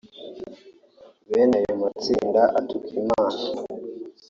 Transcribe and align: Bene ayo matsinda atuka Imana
Bene 1.29 1.55
ayo 1.61 1.73
matsinda 1.81 2.41
atuka 2.59 2.89
Imana 3.01 3.41